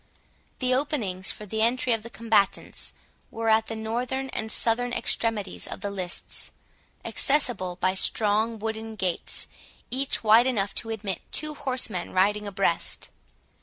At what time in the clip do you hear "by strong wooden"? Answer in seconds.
7.75-8.95